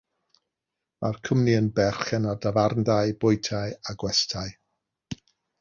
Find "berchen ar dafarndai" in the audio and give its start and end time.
1.79-3.15